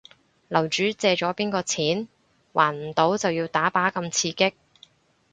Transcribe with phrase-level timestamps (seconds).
[0.47, 2.07] 樓主借咗邊個錢？
[2.53, 4.55] 還唔到就要打靶咁刺激